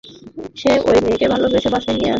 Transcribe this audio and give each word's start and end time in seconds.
সে 0.55 0.71
ওই 0.89 0.97
মেয়েকে 1.05 1.25
ভালোবেসে 1.33 1.69
বাসায় 1.73 1.95
নিয়ে 1.95 1.99
আসে। 1.99 2.09